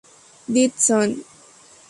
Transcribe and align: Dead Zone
Dead 0.51 0.73
Zone 0.81 1.21